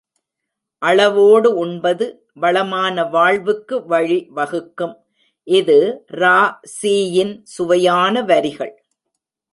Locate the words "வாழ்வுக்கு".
3.03-3.77